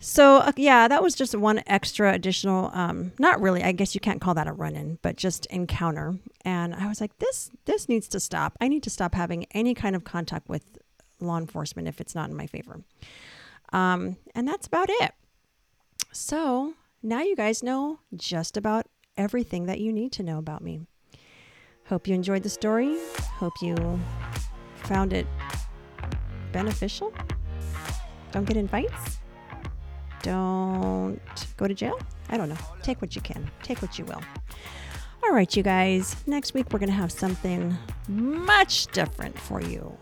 So 0.00 0.36
uh, 0.36 0.52
yeah, 0.56 0.86
that 0.86 1.02
was 1.02 1.14
just 1.14 1.34
one 1.34 1.62
extra 1.66 2.12
additional. 2.12 2.70
Um, 2.72 3.12
not 3.18 3.40
really. 3.40 3.62
I 3.62 3.72
guess 3.72 3.94
you 3.94 4.00
can't 4.00 4.20
call 4.20 4.34
that 4.34 4.46
a 4.46 4.52
run-in, 4.52 4.98
but 5.02 5.16
just 5.16 5.46
encounter. 5.46 6.16
And 6.44 6.74
I 6.74 6.86
was 6.86 7.00
like, 7.00 7.18
this 7.18 7.50
this 7.64 7.88
needs 7.88 8.06
to 8.08 8.20
stop. 8.20 8.56
I 8.60 8.68
need 8.68 8.82
to 8.84 8.90
stop 8.90 9.14
having 9.14 9.46
any 9.52 9.74
kind 9.74 9.96
of 9.96 10.04
contact 10.04 10.48
with 10.48 10.78
law 11.20 11.36
enforcement 11.36 11.88
if 11.88 12.00
it's 12.00 12.14
not 12.14 12.30
in 12.30 12.36
my 12.36 12.46
favor. 12.46 12.80
Um, 13.72 14.16
and 14.34 14.46
that's 14.46 14.66
about 14.66 14.88
it. 14.88 15.12
So 16.12 16.74
now 17.02 17.22
you 17.22 17.34
guys 17.34 17.62
know 17.62 17.98
just 18.14 18.56
about 18.56 18.86
everything 19.16 19.66
that 19.66 19.80
you 19.80 19.92
need 19.92 20.12
to 20.12 20.22
know 20.22 20.38
about 20.38 20.62
me. 20.62 20.80
Hope 21.86 22.06
you 22.06 22.14
enjoyed 22.14 22.44
the 22.44 22.48
story. 22.48 22.96
Hope 23.34 23.54
you 23.60 24.00
found 24.76 25.12
it 25.12 25.26
beneficial. 26.52 27.12
Don't 28.30 28.44
get 28.44 28.56
in 28.56 28.68
fights 28.68 29.17
don't 30.22 31.20
go 31.56 31.66
to 31.66 31.74
jail. 31.74 31.98
I 32.28 32.36
don't 32.36 32.48
know. 32.48 32.58
Take 32.82 33.00
what 33.00 33.16
you 33.16 33.22
can, 33.22 33.50
take 33.62 33.80
what 33.82 33.98
you 33.98 34.04
will. 34.04 34.22
All 35.24 35.32
right, 35.32 35.54
you 35.56 35.62
guys. 35.62 36.16
Next 36.26 36.54
week, 36.54 36.72
we're 36.72 36.78
going 36.78 36.90
to 36.90 36.94
have 36.94 37.12
something 37.12 37.76
much 38.08 38.86
different 38.88 39.38
for 39.38 39.60
you. 39.60 39.96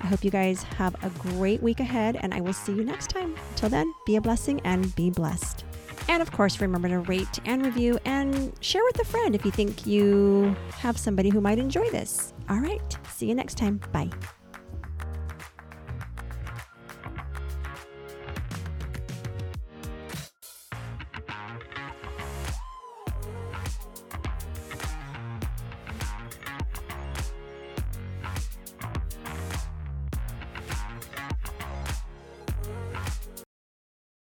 I 0.00 0.06
hope 0.06 0.24
you 0.24 0.30
guys 0.30 0.62
have 0.62 0.94
a 1.04 1.10
great 1.10 1.62
week 1.62 1.80
ahead, 1.80 2.16
and 2.20 2.32
I 2.32 2.40
will 2.40 2.52
see 2.52 2.72
you 2.72 2.84
next 2.84 3.10
time. 3.10 3.34
Until 3.50 3.68
then, 3.68 3.92
be 4.06 4.16
a 4.16 4.20
blessing 4.20 4.60
and 4.64 4.94
be 4.94 5.10
blessed. 5.10 5.64
And 6.08 6.22
of 6.22 6.32
course, 6.32 6.60
remember 6.60 6.88
to 6.88 7.00
rate 7.00 7.38
and 7.44 7.64
review 7.64 7.98
and 8.04 8.52
share 8.60 8.82
with 8.84 9.00
a 9.00 9.04
friend 9.04 9.34
if 9.34 9.44
you 9.44 9.50
think 9.50 9.86
you 9.86 10.56
have 10.72 10.96
somebody 10.98 11.28
who 11.28 11.40
might 11.40 11.58
enjoy 11.58 11.88
this. 11.90 12.32
All 12.48 12.60
right, 12.60 12.96
see 13.12 13.26
you 13.26 13.34
next 13.34 13.58
time. 13.58 13.80
Bye. 13.92 14.10